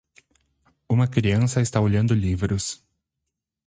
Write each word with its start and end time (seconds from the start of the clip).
Uma 0.89 1.05
criança 1.07 1.61
está 1.61 1.79
olhando 1.79 2.15
livros. 2.15 2.83